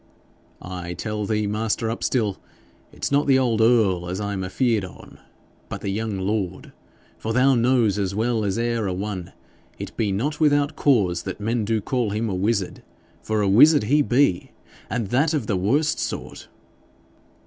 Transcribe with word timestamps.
'I 0.63 0.95
tell 0.95 1.27
thee, 1.27 1.45
master 1.45 1.87
Upstill, 1.91 2.37
it's 2.91 3.11
not 3.11 3.27
the 3.27 3.37
old 3.37 3.61
earl 3.61 4.09
as 4.09 4.19
I'm 4.19 4.43
afeard 4.43 4.83
on, 4.83 5.19
but 5.69 5.81
the 5.81 5.91
young 5.91 6.17
lord. 6.17 6.73
For 7.19 7.33
thou 7.33 7.53
knows 7.53 7.99
as 7.99 8.15
well 8.15 8.43
as 8.43 8.57
ere 8.57 8.87
a 8.87 8.95
one 8.95 9.31
it 9.77 9.95
be 9.97 10.11
not 10.11 10.39
without 10.39 10.75
cause 10.75 11.21
that 11.21 11.39
men 11.39 11.65
do 11.65 11.81
call 11.81 12.09
him 12.09 12.29
a 12.31 12.33
wizard, 12.33 12.81
for 13.21 13.43
a 13.43 13.47
wizard 13.47 13.83
he 13.83 14.01
be, 14.01 14.49
and 14.89 15.09
that 15.09 15.35
of 15.35 15.45
the 15.45 15.55
worst 15.55 15.99
sort.' 15.99 16.47